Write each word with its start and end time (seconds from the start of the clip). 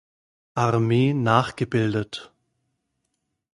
Armee 0.55 1.13
nachgebildet. 1.13 2.33